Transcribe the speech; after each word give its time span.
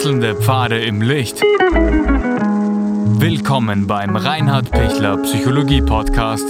Wechselnde 0.00 0.34
Pfade 0.34 0.82
im 0.82 1.02
Licht. 1.02 1.42
Willkommen 3.20 3.86
beim 3.86 4.16
Reinhard 4.16 4.70
Pichler 4.70 5.18
Psychologie 5.18 5.82
Podcast. 5.82 6.46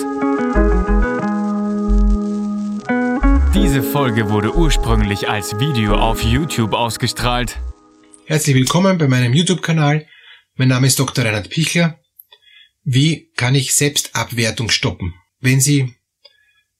Diese 3.53 3.83
Folge 3.83 4.31
wurde 4.31 4.55
ursprünglich 4.55 5.29
als 5.29 5.59
Video 5.59 5.97
auf 5.97 6.23
YouTube 6.23 6.75
ausgestrahlt. 6.75 7.59
Herzlich 8.25 8.55
willkommen 8.55 8.99
bei 8.99 9.09
meinem 9.09 9.35
YouTube-Kanal. 9.35 10.07
Mein 10.55 10.69
Name 10.69 10.87
ist 10.87 11.01
Dr. 11.01 11.25
Reinhard 11.25 11.51
Pichler. 11.51 11.99
Wie 12.85 13.33
kann 13.35 13.57
ich 13.57 13.75
Selbstabwertung 13.75 14.71
stoppen? 14.71 15.15
Wenn 15.41 15.61
Sie 15.61 15.97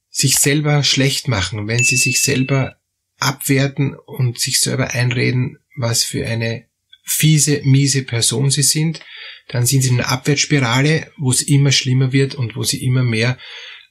sich 0.09 0.39
selber 0.39 0.85
schlecht 0.85 1.27
machen, 1.27 1.67
wenn 1.67 1.83
Sie 1.83 1.97
sich 1.97 2.23
selber 2.23 2.77
abwerten 3.19 3.97
und 3.97 4.39
sich 4.39 4.61
selber 4.61 4.91
einreden, 4.91 5.60
was 5.77 6.05
für 6.05 6.27
eine 6.27 6.69
fiese, 7.05 7.61
miese 7.65 8.03
Person 8.03 8.51
sie 8.51 8.63
sind, 8.63 9.01
dann 9.49 9.67
sind 9.67 9.83
sie 9.83 9.89
in 9.89 10.01
einer 10.01 10.09
Abwärtsspirale, 10.09 11.11
wo 11.17 11.31
es 11.31 11.43
immer 11.43 11.73
schlimmer 11.73 12.13
wird 12.13 12.35
und 12.35 12.57
wo 12.57 12.63
sie 12.63 12.85
immer 12.85 13.03
mehr 13.03 13.39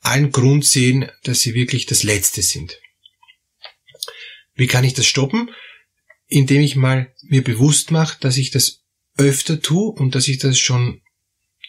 allen 0.02 0.32
Grund 0.32 0.66
sehen, 0.66 1.10
dass 1.24 1.42
sie 1.42 1.54
wirklich 1.54 1.86
das 1.86 2.04
Letzte 2.04 2.42
sind. 2.42 2.80
Wie 4.56 4.68
kann 4.68 4.84
ich 4.84 4.94
das 4.94 5.06
stoppen? 5.06 5.52
Indem 6.28 6.62
ich 6.62 6.76
mal 6.76 7.14
mir 7.24 7.44
bewusst 7.44 7.92
mache, 7.92 8.18
dass 8.20 8.38
ich 8.38 8.52
das 8.52 8.84
öfter 9.18 9.62
tue 9.62 9.92
und 9.92 10.16
dass 10.16 10.28
ich 10.28 10.38
das 10.38 10.58
schon 10.58 11.02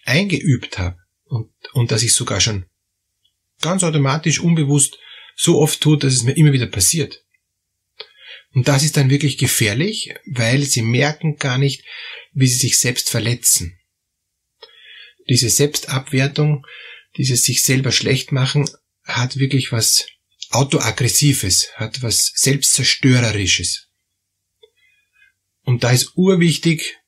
eingeübt 0.05 0.78
habe 0.78 0.98
und, 1.24 1.50
und 1.72 1.91
dass 1.91 2.02
ich 2.02 2.14
sogar 2.14 2.41
schon 2.41 2.66
ganz 3.61 3.83
automatisch, 3.83 4.41
unbewusst 4.41 4.98
so 5.36 5.58
oft 5.58 5.80
tue, 5.80 5.98
dass 5.98 6.14
es 6.14 6.22
mir 6.22 6.36
immer 6.36 6.52
wieder 6.52 6.66
passiert. 6.66 7.24
Und 8.52 8.66
das 8.68 8.82
ist 8.82 8.96
dann 8.96 9.11
wirklich 9.11 9.38
gefährlich, 9.38 10.14
weil 10.27 10.62
sie 10.64 10.83
merken 10.83 11.36
gar 11.36 11.58
nicht, 11.58 11.84
wie 12.33 12.47
sie 12.47 12.58
sich 12.58 12.78
selbst 12.78 13.11
verletzen. 13.11 13.78
Diese 15.28 15.50
Selbstabwertung, 15.50 16.66
dieses 17.16 17.44
sich 17.44 17.62
selber 17.62 17.92
schlecht 17.92 18.33
machen, 18.33 18.69
hat 19.05 19.36
wirklich 19.36 19.70
was 19.70 20.06
autoaggressives, 20.50 21.72
hat 21.75 22.02
was 22.02 22.33
selbstzerstörerisches. 22.34 23.88
Und 25.62 25.84
da 25.84 25.92
ist 25.92 26.16
urwichtig, 26.16 26.98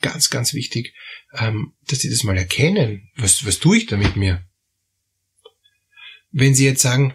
ganz, 0.00 0.30
ganz 0.30 0.54
wichtig, 0.54 0.94
ähm, 1.34 1.74
dass 1.86 2.00
sie 2.00 2.10
das 2.10 2.24
mal 2.24 2.36
erkennen. 2.36 3.10
Was, 3.16 3.44
was 3.44 3.58
tue 3.58 3.78
ich 3.78 3.86
da 3.86 3.96
mit 3.96 4.16
mir? 4.16 4.46
Wenn 6.30 6.54
sie 6.54 6.64
jetzt 6.64 6.82
sagen, 6.82 7.14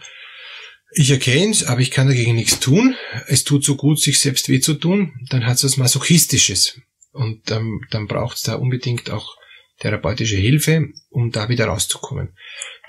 ich 1.00 1.12
erkenne 1.12 1.52
es, 1.52 1.64
aber 1.64 1.82
ich 1.82 1.92
kann 1.92 2.08
dagegen 2.08 2.34
nichts 2.34 2.60
tun. 2.60 2.96
Es 3.28 3.44
tut 3.44 3.64
so 3.64 3.76
gut, 3.76 4.00
sich 4.00 4.20
selbst 4.20 4.50
weh 4.50 4.60
zu 4.60 4.74
tun. 4.74 5.14
Dann 5.30 5.46
hat 5.46 5.58
es 5.58 5.64
was 5.64 5.78
Masochistisches. 5.78 6.82
Und 7.12 7.52
ähm, 7.52 7.82
dann 7.92 8.08
braucht 8.08 8.38
es 8.38 8.44
da 8.44 8.56
unbedingt 8.56 9.12
auch 9.12 9.36
therapeutische 9.80 10.38
Hilfe, 10.38 10.88
um 11.10 11.32
da 11.32 11.50
wieder 11.50 11.68
rauszukommen. 11.68 12.36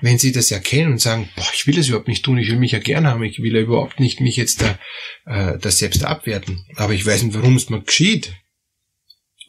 Wenn 0.01 0.17
Sie 0.17 0.33
das 0.33 0.51
erkennen 0.51 0.93
und 0.93 1.03
sagen, 1.03 1.29
boah, 1.37 1.51
ich 1.53 1.67
will 1.67 1.75
das 1.75 1.89
überhaupt 1.89 2.09
nicht 2.09 2.25
tun, 2.25 2.39
ich 2.39 2.49
will 2.49 2.59
mich 2.59 2.73
ja 2.73 2.79
gern 2.79 3.07
haben, 3.07 3.23
ich 3.25 3.43
will 3.43 3.55
ja 3.55 3.61
überhaupt 3.61 4.01
nicht 4.01 4.21
mich 4.21 4.37
jetzt 4.37 4.63
da, 4.63 4.79
äh, 5.27 5.59
das 5.59 5.79
selbst 5.79 6.03
abwerten, 6.03 6.65
aber 6.77 6.95
ich 6.95 7.05
weiß 7.05 7.25
nicht, 7.25 7.35
warum 7.35 7.57
es 7.57 7.69
mir 7.69 7.83
geschieht, 7.83 8.33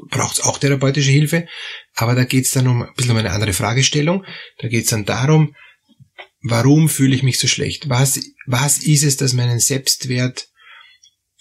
braucht 0.09 0.39
es 0.39 0.44
auch 0.44 0.57
therapeutische 0.57 1.11
Hilfe, 1.11 1.47
aber 1.94 2.16
da 2.16 2.25
geht 2.25 2.45
es 2.45 2.51
dann 2.51 2.67
um 2.67 2.81
ein 2.81 2.94
bisschen 2.95 3.11
um 3.11 3.17
eine 3.17 3.31
andere 3.31 3.53
Fragestellung. 3.53 4.25
Da 4.57 4.67
geht 4.67 4.83
es 4.85 4.89
dann 4.89 5.05
darum, 5.05 5.55
warum 6.41 6.89
fühle 6.89 7.15
ich 7.15 7.23
mich 7.23 7.39
so 7.39 7.47
schlecht? 7.47 7.89
Was, 7.89 8.19
was 8.45 8.79
ist 8.79 9.03
es, 9.03 9.17
das 9.17 9.33
meinen 9.33 9.59
Selbstwert 9.59 10.49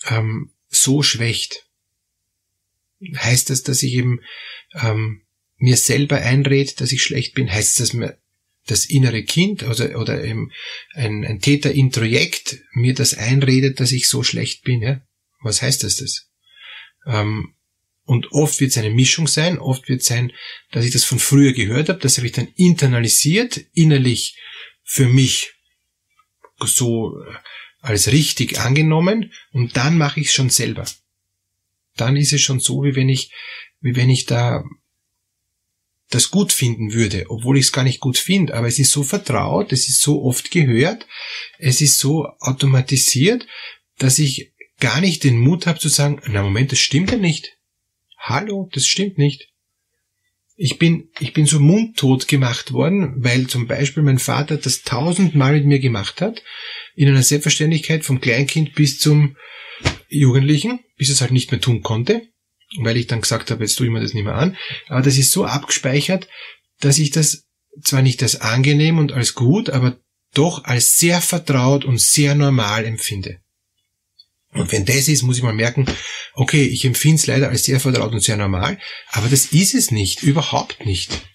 ähm, 0.06 0.52
so 0.68 1.02
schwächt? 1.02 1.66
Heißt 3.16 3.50
das, 3.50 3.62
dass 3.62 3.82
ich 3.82 3.94
eben 3.94 4.20
ähm, 4.75 5.22
mir 5.56 5.76
selber 5.76 6.16
einrede, 6.16 6.75
dass 6.76 6.92
ich 6.92 7.03
schlecht 7.03 7.34
bin? 7.34 7.50
Heißt 7.50 7.78
das, 7.78 7.88
dass 7.88 7.94
mir 7.94 8.19
das 8.66 8.84
innere 8.84 9.22
Kind 9.22 9.62
oder, 9.62 9.98
oder 9.98 10.22
eben 10.22 10.53
ein, 10.94 11.25
ein 11.25 11.41
Täter-Introjekt 11.41 12.58
mir 12.72 12.94
das 12.94 13.14
einredet, 13.14 13.81
dass 13.81 13.92
ich 13.92 14.08
so 14.08 14.22
schlecht 14.22 14.62
bin? 14.62 14.82
Ja? 14.82 15.00
Was 15.41 15.62
heißt 15.62 15.84
das? 15.84 15.97
das? 15.97 16.28
Ähm, 17.06 17.54
und 18.04 18.32
oft 18.32 18.60
wird 18.60 18.70
es 18.70 18.78
eine 18.78 18.91
Mischung 18.91 19.26
sein, 19.26 19.58
oft 19.58 19.88
wird 19.88 20.00
es 20.00 20.06
sein, 20.06 20.32
dass 20.72 20.84
ich 20.84 20.92
das 20.92 21.04
von 21.04 21.19
früher 21.19 21.53
gehört 21.53 21.91
habe, 21.91 21.98
das 22.00 22.16
habe 22.16 22.26
ich 22.26 22.32
dann 22.32 22.48
internalisiert, 22.56 23.60
innerlich 23.75 24.34
für 24.91 25.06
mich 25.06 25.53
so 26.60 27.21
äh, 27.21 27.34
als 27.81 28.10
richtig 28.10 28.59
angenommen 28.59 29.32
und 29.53 29.76
dann 29.76 29.99
mache 29.99 30.19
ich 30.19 30.28
es 30.28 30.32
schon 30.32 30.49
selber. 30.49 30.87
Dann 31.94 32.16
ist 32.16 32.32
es 32.32 32.41
schon 32.41 32.59
so, 32.59 32.82
wie 32.82 32.97
wenn 32.97 33.10
ich, 33.10 33.31
wie 33.81 33.97
wenn 33.97 34.09
ich 34.09 34.25
da 34.25 34.65
das 36.09 36.31
gut 36.31 36.54
finden 36.54 36.94
würde, 36.94 37.26
obwohl 37.28 37.59
ich 37.59 37.66
es 37.66 37.72
gar 37.72 37.84
nicht 37.84 38.00
gut 38.00 38.16
finde, 38.16 38.54
aber 38.54 38.66
es 38.66 38.78
ist 38.78 38.91
so 38.91 39.03
vertraut, 39.03 39.72
es 39.72 39.91
ist 39.91 40.00
so 40.00 40.22
oft 40.22 40.50
gehört, 40.50 41.06
es 41.59 41.82
ist 41.82 41.99
so 41.99 42.26
automatisiert, 42.41 43.47
dass 43.99 44.19
ich 44.19 44.55
gar 44.81 45.03
nicht 45.03 45.22
den 45.22 45.38
Mut 45.38 45.66
habe 45.66 45.78
zu 45.78 45.88
sagen, 45.88 46.22
na 46.28 46.43
Moment, 46.43 46.72
das 46.72 46.78
stimmt 46.78 47.10
ja 47.10 47.19
nicht. 47.19 47.59
Hallo, 48.16 48.70
das 48.72 48.87
stimmt 48.87 49.19
nicht 49.19 49.49
ich 50.60 50.78
bin, 50.78 51.08
ich 51.20 51.32
bin 51.32 51.46
so 51.46 51.60
mundtot 51.60 52.26
gemacht 52.26 52.72
worden, 52.72 53.14
weil 53.19 53.46
zum 53.46 53.69
Beispiel 53.69 54.02
mein 54.02 54.19
Vater 54.19 54.56
das 54.56 54.82
tausendmal 54.82 55.52
mit 55.52 55.66
mir 55.66 55.78
gemacht 55.78 56.20
hat, 56.20 56.42
in 56.96 57.08
einer 57.08 57.22
Selbstverständlichkeit 57.22 58.04
vom 58.04 58.20
Kleinkind 58.20 58.74
bis 58.74 58.98
zum 58.98 59.36
Jugendlichen, 60.08 60.80
bis 60.96 61.10
es 61.10 61.20
halt 61.20 61.30
nicht 61.30 61.52
mehr 61.52 61.60
tun 61.60 61.82
konnte, 61.82 62.22
weil 62.80 62.96
ich 62.96 63.06
dann 63.06 63.20
gesagt 63.20 63.52
habe, 63.52 63.62
jetzt 63.62 63.76
tue 63.76 63.86
ich 63.86 63.92
mir 63.92 64.00
das 64.00 64.14
nicht 64.14 64.24
mehr 64.24 64.34
an. 64.34 64.56
Aber 64.88 65.00
das 65.00 65.16
ist 65.16 65.30
so 65.30 65.44
abgespeichert, 65.44 66.26
dass 66.80 66.98
ich 66.98 67.12
das 67.12 67.46
zwar 67.80 68.02
nicht 68.02 68.20
als 68.25 68.40
angenehm 68.40 68.98
und 68.98 69.12
als 69.12 69.36
gut, 69.36 69.70
aber 69.70 70.00
doch 70.34 70.64
als 70.64 70.98
sehr 70.98 71.20
vertraut 71.20 71.84
und 71.84 72.00
sehr 72.00 72.34
normal 72.34 72.84
empfinde. 72.84 73.38
Und 74.53 74.72
wenn 74.72 74.84
das 74.84 75.09
ist, 75.09 75.22
muss 75.22 75.36
ich 75.36 75.42
mal 75.42 75.53
merken, 75.53 75.86
okay, 76.32 76.64
ich 76.64 76.84
empfinde 76.84 77.16
es 77.16 77.26
leider 77.26 77.50
als 77.50 77.64
sehr 77.64 77.81
vertraut 77.81 78.12
und 78.12 78.22
sehr 78.22 78.36
normal, 78.36 78.78
aber 79.10 79.28
das 79.28 79.47
ist 79.47 79.75
es 79.75 79.91
nicht, 79.91 80.22
überhaupt 80.22 80.86
nicht. 80.86 81.28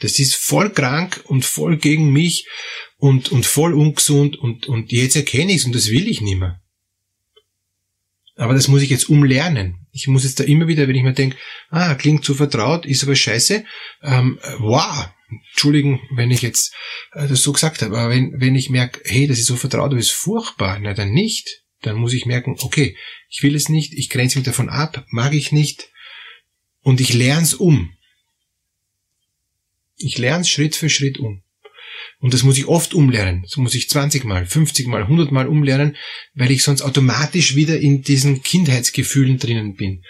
Das 0.00 0.18
ist 0.18 0.34
voll 0.34 0.70
krank 0.70 1.22
und 1.24 1.44
voll 1.44 1.76
gegen 1.76 2.10
mich 2.10 2.46
und, 2.96 3.32
und 3.32 3.46
voll 3.46 3.74
ungesund 3.74 4.36
und, 4.36 4.66
und 4.66 4.92
jetzt 4.92 5.16
erkenne 5.16 5.52
ich 5.52 5.58
es 5.58 5.64
und 5.64 5.74
das 5.74 5.90
will 5.90 6.08
ich 6.08 6.20
nicht 6.20 6.38
mehr. 6.38 6.60
Aber 8.36 8.54
das 8.54 8.68
muss 8.68 8.82
ich 8.82 8.90
jetzt 8.90 9.10
umlernen. 9.10 9.86
Ich 9.92 10.06
muss 10.06 10.24
jetzt 10.24 10.40
da 10.40 10.44
immer 10.44 10.66
wieder, 10.66 10.88
wenn 10.88 10.96
ich 10.96 11.02
mir 11.02 11.12
denke, 11.12 11.36
ah, 11.68 11.94
klingt 11.94 12.24
zu 12.24 12.34
vertraut, 12.34 12.86
ist 12.86 13.02
aber 13.02 13.14
scheiße, 13.14 13.64
ähm, 14.02 14.38
wow, 14.58 15.08
Entschuldigen, 15.50 16.00
wenn 16.14 16.30
ich 16.30 16.42
jetzt 16.42 16.74
äh, 17.12 17.28
das 17.28 17.42
so 17.42 17.52
gesagt 17.52 17.82
habe, 17.82 17.96
aber 17.98 18.10
wenn, 18.10 18.40
wenn 18.40 18.54
ich 18.54 18.70
merke, 18.70 19.00
hey, 19.04 19.26
das 19.26 19.38
ist 19.38 19.46
so 19.46 19.56
vertraut, 19.56 19.90
aber 19.90 19.98
ist 19.98 20.10
furchtbar, 20.10 20.78
na 20.80 20.94
dann 20.94 21.10
nicht 21.10 21.62
dann 21.82 21.96
muss 21.96 22.12
ich 22.12 22.26
merken, 22.26 22.56
okay, 22.60 22.96
ich 23.28 23.42
will 23.42 23.54
es 23.54 23.68
nicht, 23.68 23.94
ich 23.94 24.10
grenze 24.10 24.38
mich 24.38 24.44
davon 24.44 24.68
ab, 24.68 25.06
mag 25.10 25.34
ich 25.34 25.52
nicht 25.52 25.88
und 26.82 27.00
ich 27.00 27.12
lerne 27.14 27.42
es 27.42 27.54
um. 27.54 27.94
Ich 29.96 30.18
lerne 30.18 30.42
es 30.42 30.50
Schritt 30.50 30.76
für 30.76 30.88
Schritt 30.88 31.18
um. 31.18 31.42
Und 32.20 32.34
das 32.34 32.42
muss 32.42 32.58
ich 32.58 32.66
oft 32.66 32.94
umlernen. 32.94 33.42
Das 33.42 33.56
muss 33.56 33.74
ich 33.74 33.88
20 33.88 34.24
mal, 34.24 34.46
50 34.46 34.86
mal, 34.86 35.02
100 35.02 35.32
mal 35.32 35.48
umlernen, 35.48 35.96
weil 36.34 36.50
ich 36.50 36.62
sonst 36.62 36.82
automatisch 36.82 37.54
wieder 37.54 37.78
in 37.78 38.02
diesen 38.02 38.42
Kindheitsgefühlen 38.42 39.38
drinnen 39.38 39.74
bin. 39.74 40.02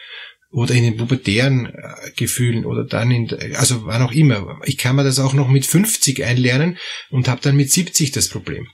Oder 0.52 0.74
in 0.74 0.82
den 0.82 0.96
pubertären 0.96 1.66
äh, 1.66 2.10
Gefühlen 2.16 2.64
oder 2.64 2.84
dann 2.84 3.12
in, 3.12 3.32
also 3.54 3.86
wann 3.86 4.02
auch 4.02 4.10
immer. 4.10 4.60
Ich 4.64 4.78
kann 4.78 4.96
mir 4.96 5.04
das 5.04 5.20
auch 5.20 5.32
noch 5.32 5.48
mit 5.48 5.64
50 5.64 6.24
einlernen 6.24 6.76
und 7.10 7.28
habe 7.28 7.40
dann 7.40 7.54
mit 7.54 7.70
70 7.70 8.10
das 8.10 8.28
Problem. 8.28 8.66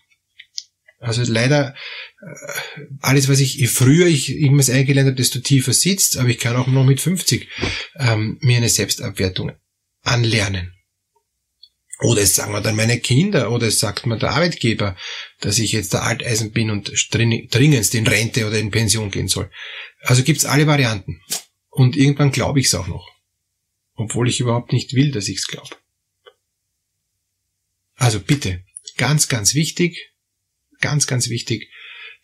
Also 0.98 1.22
leider, 1.30 1.74
alles, 3.00 3.28
was 3.28 3.40
ich, 3.40 3.56
je 3.56 3.66
früher 3.66 4.06
ich 4.06 4.30
irgendwas 4.30 4.70
eingelernt 4.70 5.08
habe, 5.08 5.16
desto 5.16 5.40
tiefer 5.40 5.72
sitzt, 5.72 6.16
aber 6.16 6.28
ich 6.28 6.38
kann 6.38 6.56
auch 6.56 6.66
noch 6.66 6.84
mit 6.84 7.00
50 7.00 7.48
ähm, 7.98 8.38
mir 8.40 8.56
eine 8.56 8.68
Selbstabwertung 8.68 9.52
anlernen. 10.02 10.72
Oder 12.00 12.22
es 12.22 12.34
sagen 12.34 12.52
wir 12.52 12.60
dann 12.60 12.76
meine 12.76 13.00
Kinder, 13.00 13.50
oder 13.50 13.68
es 13.68 13.78
sagt 13.78 14.06
mir 14.06 14.18
der 14.18 14.32
Arbeitgeber, 14.32 14.96
dass 15.40 15.58
ich 15.58 15.72
jetzt 15.72 15.94
der 15.94 16.02
Alteisen 16.02 16.52
bin 16.52 16.70
und 16.70 16.92
dringendst 17.10 17.94
in 17.94 18.06
Rente 18.06 18.46
oder 18.46 18.58
in 18.58 18.70
Pension 18.70 19.10
gehen 19.10 19.28
soll. 19.28 19.50
Also 20.02 20.22
gibt's 20.22 20.44
alle 20.44 20.66
Varianten. 20.66 21.22
Und 21.70 21.96
irgendwann 21.96 22.32
glaube 22.32 22.60
ich 22.60 22.66
es 22.66 22.74
auch 22.74 22.86
noch. 22.86 23.08
Obwohl 23.94 24.28
ich 24.28 24.40
überhaupt 24.40 24.72
nicht 24.72 24.94
will, 24.94 25.10
dass 25.10 25.28
ich 25.28 25.38
es 25.38 25.46
glaube. 25.46 25.74
Also 27.94 28.20
bitte, 28.20 28.62
ganz, 28.98 29.28
ganz 29.28 29.54
wichtig, 29.54 30.12
ganz, 30.80 31.06
ganz 31.06 31.30
wichtig, 31.30 31.70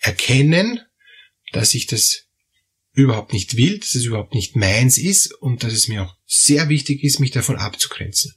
erkennen, 0.02 0.80
dass 1.52 1.74
ich 1.74 1.86
das 1.86 2.26
überhaupt 2.92 3.32
nicht 3.32 3.56
will, 3.56 3.78
dass 3.78 3.94
es 3.94 4.04
überhaupt 4.04 4.34
nicht 4.34 4.54
meins 4.54 4.98
ist 4.98 5.32
und 5.32 5.62
dass 5.62 5.72
es 5.72 5.88
mir 5.88 6.02
auch 6.02 6.16
sehr 6.26 6.68
wichtig 6.68 7.02
ist, 7.02 7.20
mich 7.20 7.30
davon 7.30 7.56
abzugrenzen. 7.56 8.34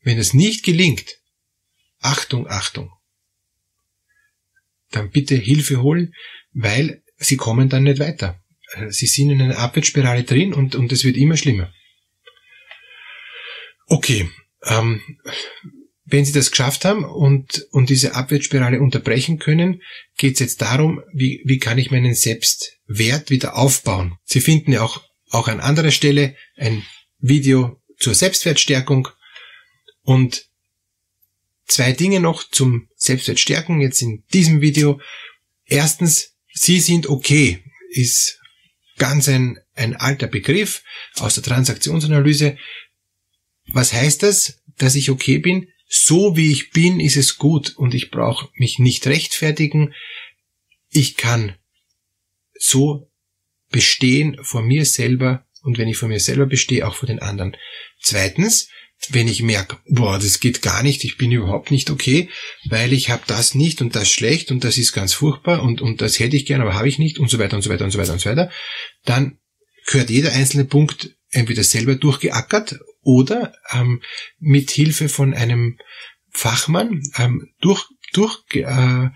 Wenn 0.00 0.18
es 0.18 0.34
nicht 0.34 0.64
gelingt, 0.64 1.18
Achtung, 2.00 2.48
Achtung, 2.48 2.92
dann 4.90 5.10
bitte 5.10 5.36
Hilfe 5.36 5.82
holen, 5.82 6.14
weil 6.52 7.02
sie 7.18 7.36
kommen 7.36 7.68
dann 7.68 7.84
nicht 7.84 7.98
weiter. 7.98 8.42
sie 8.88 9.06
sind 9.06 9.30
in 9.30 9.42
einer 9.42 9.58
Abwärtsspirale 9.58 10.24
drin 10.24 10.54
und, 10.54 10.74
und 10.74 10.90
es 10.92 11.04
wird 11.04 11.16
immer 11.16 11.36
schlimmer. 11.36 11.72
Okay, 13.86 14.30
ähm, 14.64 15.02
wenn 16.10 16.24
Sie 16.24 16.32
das 16.32 16.50
geschafft 16.50 16.84
haben 16.84 17.04
und, 17.04 17.66
und 17.70 17.90
diese 17.90 18.14
Abwärtsspirale 18.14 18.80
unterbrechen 18.80 19.38
können, 19.38 19.82
geht 20.16 20.34
es 20.34 20.40
jetzt 20.40 20.62
darum, 20.62 21.02
wie, 21.12 21.42
wie 21.44 21.58
kann 21.58 21.76
ich 21.76 21.90
meinen 21.90 22.14
Selbstwert 22.14 23.30
wieder 23.30 23.56
aufbauen. 23.56 24.16
Sie 24.24 24.40
finden 24.40 24.72
ja 24.72 24.82
auch, 24.82 25.02
auch 25.30 25.48
an 25.48 25.60
anderer 25.60 25.90
Stelle 25.90 26.34
ein 26.56 26.82
Video 27.18 27.82
zur 27.98 28.14
Selbstwertstärkung 28.14 29.08
und 30.02 30.46
zwei 31.66 31.92
Dinge 31.92 32.20
noch 32.20 32.48
zum 32.48 32.88
Selbstwertstärken 32.96 33.80
jetzt 33.82 34.00
in 34.00 34.24
diesem 34.32 34.62
Video. 34.62 35.00
Erstens, 35.66 36.36
Sie 36.54 36.80
sind 36.80 37.08
okay, 37.08 37.62
ist 37.90 38.40
ganz 38.96 39.28
ein, 39.28 39.58
ein 39.74 39.94
alter 39.94 40.26
Begriff 40.26 40.82
aus 41.18 41.34
der 41.34 41.42
Transaktionsanalyse. 41.42 42.56
Was 43.66 43.92
heißt 43.92 44.22
das, 44.22 44.62
dass 44.78 44.94
ich 44.94 45.10
okay 45.10 45.38
bin? 45.38 45.68
So 45.88 46.36
wie 46.36 46.52
ich 46.52 46.70
bin, 46.70 47.00
ist 47.00 47.16
es 47.16 47.38
gut 47.38 47.74
und 47.76 47.94
ich 47.94 48.10
brauche 48.10 48.48
mich 48.54 48.78
nicht 48.78 49.06
rechtfertigen. 49.06 49.94
Ich 50.90 51.16
kann 51.16 51.56
so 52.58 53.10
bestehen 53.70 54.38
vor 54.42 54.62
mir 54.62 54.84
selber 54.84 55.46
und 55.62 55.78
wenn 55.78 55.88
ich 55.88 55.96
vor 55.96 56.08
mir 56.08 56.20
selber 56.20 56.46
bestehe, 56.46 56.86
auch 56.86 56.94
vor 56.94 57.06
den 57.06 57.20
anderen. 57.20 57.56
Zweitens, 58.00 58.68
wenn 59.10 59.28
ich 59.28 59.42
merke, 59.42 59.78
boah, 59.86 60.18
das 60.18 60.40
geht 60.40 60.60
gar 60.60 60.82
nicht, 60.82 61.04
ich 61.04 61.16
bin 61.16 61.32
überhaupt 61.32 61.70
nicht 61.70 61.90
okay, 61.90 62.28
weil 62.68 62.92
ich 62.92 63.10
habe 63.10 63.22
das 63.26 63.54
nicht 63.54 63.80
und 63.80 63.94
das 63.94 64.10
schlecht 64.10 64.50
und 64.50 64.64
das 64.64 64.76
ist 64.76 64.92
ganz 64.92 65.14
furchtbar 65.14 65.62
und, 65.62 65.80
und 65.80 66.00
das 66.00 66.18
hätte 66.18 66.36
ich 66.36 66.46
gern, 66.46 66.60
aber 66.60 66.74
habe 66.74 66.88
ich 66.88 66.98
nicht 66.98 67.18
und 67.18 67.30
so 67.30 67.38
weiter 67.38 67.56
und 67.56 67.62
so 67.62 67.70
weiter 67.70 67.84
und 67.84 67.92
so 67.92 67.98
weiter 67.98 68.12
und 68.12 68.20
so 68.20 68.28
weiter, 68.28 68.50
dann 69.04 69.38
gehört 69.86 70.10
jeder 70.10 70.32
einzelne 70.32 70.64
Punkt 70.64 71.16
entweder 71.30 71.62
selber 71.62 71.94
durchgeackert 71.94 72.78
oder 73.02 73.54
ähm, 73.72 74.02
mit 74.38 74.70
Hilfe 74.70 75.08
von 75.08 75.34
einem 75.34 75.78
Fachmann 76.30 77.02
ähm, 77.16 77.48
durch, 77.60 77.84
durch 78.12 78.42
äh, 78.54 79.08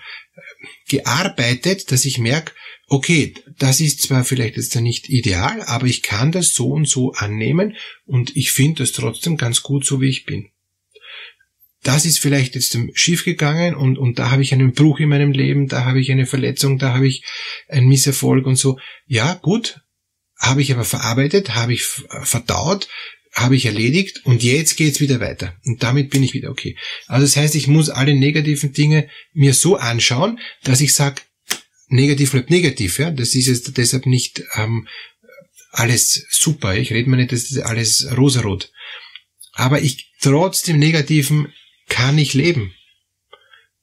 gearbeitet, 0.88 1.92
dass 1.92 2.04
ich 2.04 2.18
merke, 2.18 2.52
okay, 2.88 3.34
das 3.58 3.80
ist 3.80 4.02
zwar 4.02 4.24
vielleicht 4.24 4.56
jetzt 4.56 4.74
nicht 4.76 5.08
ideal, 5.08 5.62
aber 5.62 5.86
ich 5.86 6.02
kann 6.02 6.32
das 6.32 6.54
so 6.54 6.68
und 6.68 6.88
so 6.88 7.12
annehmen 7.12 7.76
und 8.04 8.36
ich 8.36 8.52
finde 8.52 8.82
das 8.82 8.92
trotzdem 8.92 9.36
ganz 9.36 9.62
gut, 9.62 9.86
so 9.86 10.00
wie 10.00 10.08
ich 10.08 10.24
bin. 10.24 10.50
Das 11.82 12.04
ist 12.04 12.20
vielleicht 12.20 12.54
jetzt 12.54 12.78
schief 12.94 13.24
gegangen 13.24 13.74
und, 13.74 13.98
und 13.98 14.18
da 14.18 14.30
habe 14.30 14.42
ich 14.42 14.52
einen 14.52 14.72
Bruch 14.72 15.00
in 15.00 15.08
meinem 15.08 15.32
Leben, 15.32 15.66
da 15.66 15.84
habe 15.84 16.00
ich 16.00 16.12
eine 16.12 16.26
Verletzung, 16.26 16.78
da 16.78 16.94
habe 16.94 17.08
ich 17.08 17.24
einen 17.68 17.88
Misserfolg 17.88 18.46
und 18.46 18.56
so. 18.56 18.78
Ja, 19.06 19.34
gut, 19.34 19.80
habe 20.38 20.62
ich 20.62 20.72
aber 20.72 20.84
verarbeitet, 20.84 21.54
habe 21.54 21.72
ich 21.72 21.82
verdaut, 21.84 22.88
habe 23.32 23.56
ich 23.56 23.64
erledigt 23.64 24.24
und 24.24 24.42
jetzt 24.42 24.76
geht's 24.76 25.00
wieder 25.00 25.18
weiter. 25.20 25.56
Und 25.64 25.82
damit 25.82 26.10
bin 26.10 26.22
ich 26.22 26.34
wieder 26.34 26.50
okay. 26.50 26.76
Also 27.06 27.24
das 27.24 27.36
heißt, 27.36 27.54
ich 27.54 27.66
muss 27.66 27.88
alle 27.88 28.14
negativen 28.14 28.72
Dinge 28.72 29.08
mir 29.32 29.54
so 29.54 29.76
anschauen, 29.76 30.38
dass 30.64 30.82
ich 30.82 30.94
sage, 30.94 31.22
negativ 31.88 32.32
bleibt 32.32 32.50
negativ. 32.50 32.98
Ja? 32.98 33.10
Das 33.10 33.34
ist 33.34 33.46
jetzt 33.46 33.76
deshalb 33.76 34.06
nicht 34.06 34.42
ähm, 34.56 34.86
alles 35.70 36.26
super. 36.30 36.76
Ich 36.76 36.92
rede 36.92 37.08
mir 37.08 37.16
nicht, 37.16 37.32
das 37.32 37.50
ist 37.50 37.58
alles 37.58 38.06
rosarot. 38.16 38.70
Aber 39.54 39.80
ich 39.80 40.12
trotz 40.20 40.62
dem 40.62 40.78
Negativen 40.78 41.52
kann 41.88 42.18
ich 42.18 42.34
leben. 42.34 42.74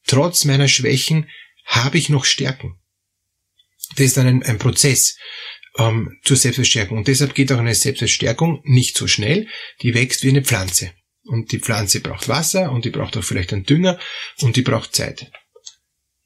Trotz 0.05 0.45
meiner 0.45 0.67
Schwächen 0.67 1.29
habe 1.65 1.97
ich 1.97 2.09
noch 2.09 2.25
Stärken. 2.25 2.79
Das 3.95 4.05
ist 4.05 4.17
dann 4.17 4.27
ein, 4.27 4.43
ein 4.43 4.59
Prozess 4.59 5.17
ähm, 5.79 6.17
zur 6.23 6.37
Selbstverstärkung. 6.37 6.97
Und 6.99 7.07
deshalb 7.07 7.33
geht 7.33 7.51
auch 7.51 7.57
eine 7.57 7.75
Selbstverstärkung 7.75 8.61
nicht 8.65 8.97
so 8.97 9.07
schnell. 9.07 9.47
Die 9.81 9.93
wächst 9.93 10.23
wie 10.23 10.29
eine 10.29 10.43
Pflanze. 10.43 10.91
Und 11.23 11.51
die 11.51 11.59
Pflanze 11.59 12.01
braucht 12.01 12.27
Wasser 12.27 12.71
und 12.71 12.85
die 12.85 12.89
braucht 12.89 13.15
auch 13.17 13.23
vielleicht 13.23 13.53
einen 13.53 13.63
Dünger 13.65 13.99
und 14.41 14.55
die 14.55 14.61
braucht 14.61 14.95
Zeit. 14.95 15.31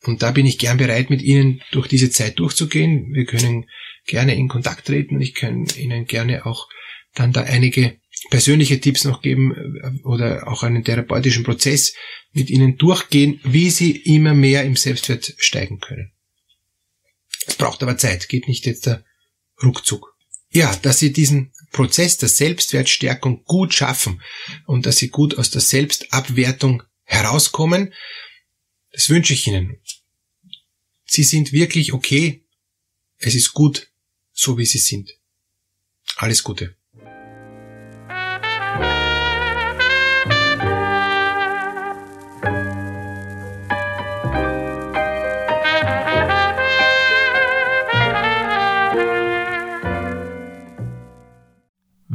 Und 0.03 0.21
da 0.21 0.31
bin 0.31 0.45
ich 0.45 0.57
gern 0.57 0.77
bereit, 0.77 1.09
mit 1.09 1.21
Ihnen 1.21 1.61
durch 1.71 1.87
diese 1.87 2.09
Zeit 2.09 2.39
durchzugehen. 2.39 3.13
Wir 3.13 3.25
können 3.25 3.65
gerne 4.05 4.35
in 4.35 4.47
Kontakt 4.47 4.87
treten. 4.87 5.21
Ich 5.21 5.33
kann 5.33 5.65
Ihnen 5.77 6.05
gerne 6.05 6.45
auch 6.45 6.67
dann 7.15 7.31
da 7.31 7.41
einige 7.41 7.97
persönliche 8.29 8.79
Tipps 8.79 9.03
noch 9.03 9.21
geben 9.21 9.53
äh, 9.53 10.03
oder 10.03 10.47
auch 10.47 10.63
einen 10.63 10.83
therapeutischen 10.83 11.43
Prozess 11.43 11.95
mit 12.31 12.49
Ihnen 12.49 12.77
durchgehen, 12.77 13.39
wie 13.43 13.69
Sie 13.69 13.91
immer 13.91 14.33
mehr 14.33 14.63
im 14.63 14.75
Selbstwert 14.75 15.35
steigen 15.37 15.79
können. 15.79 16.11
Es 17.45 17.55
braucht 17.55 17.83
aber 17.83 17.97
Zeit, 17.97 18.29
geht 18.29 18.47
nicht 18.47 18.65
jetzt 18.65 18.87
da 18.87 19.03
ruckzuck. 19.63 20.15
Ja, 20.49 20.75
dass 20.77 20.99
Sie 20.99 21.11
diesen 21.11 21.51
Prozess 21.71 22.17
der 22.17 22.29
Selbstwertstärkung 22.29 23.43
gut 23.45 23.73
schaffen 23.73 24.21
und 24.65 24.85
dass 24.85 24.97
Sie 24.97 25.09
gut 25.09 25.37
aus 25.37 25.49
der 25.49 25.61
Selbstabwertung 25.61 26.83
herauskommen, 27.03 27.93
das 28.91 29.09
wünsche 29.09 29.33
ich 29.33 29.47
Ihnen. 29.47 29.77
Sie 31.05 31.23
sind 31.23 31.51
wirklich 31.51 31.93
okay. 31.93 32.45
Es 33.17 33.35
ist 33.35 33.53
gut, 33.53 33.91
so 34.31 34.57
wie 34.57 34.65
Sie 34.65 34.77
sind. 34.77 35.11
Alles 36.17 36.43
Gute. 36.43 36.75